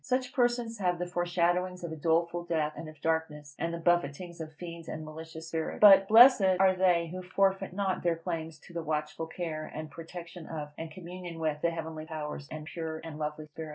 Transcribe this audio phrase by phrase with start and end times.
[0.03, 4.41] Such persons have the foreshadowings of a doleful death, and of darkness, and the buffetings
[4.41, 5.79] of fiends and malicious spirits.
[5.79, 10.47] But, blessed are they who forfeit not their claims to the watchful care and protection
[10.47, 13.69] of, and communion with, the heavenly powers, and pure and lovely spirits.